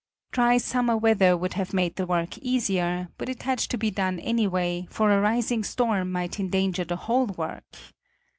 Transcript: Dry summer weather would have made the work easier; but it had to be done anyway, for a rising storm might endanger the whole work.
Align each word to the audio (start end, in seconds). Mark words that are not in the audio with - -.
Dry 0.31 0.57
summer 0.57 0.97
weather 0.97 1.37
would 1.37 1.53
have 1.53 1.75
made 1.75 1.95
the 1.95 2.07
work 2.07 2.35
easier; 2.39 3.09
but 3.19 3.29
it 3.29 3.43
had 3.43 3.59
to 3.59 3.77
be 3.77 3.91
done 3.91 4.19
anyway, 4.19 4.87
for 4.89 5.11
a 5.11 5.21
rising 5.21 5.63
storm 5.63 6.11
might 6.11 6.39
endanger 6.39 6.83
the 6.83 6.95
whole 7.05 7.27
work. 7.27 7.65